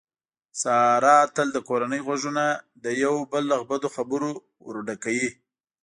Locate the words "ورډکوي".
4.67-5.29